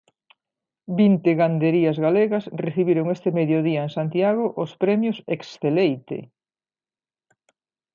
Vinte 0.99 1.31
ganderías 1.41 1.97
galegas 2.05 2.45
recibiron 2.63 3.07
este 3.15 3.29
mediodía 3.39 3.81
en 3.85 3.91
Santiago 3.97 4.45
os 4.63 4.71
premios 4.83 5.17
Exceleite. 5.35 6.19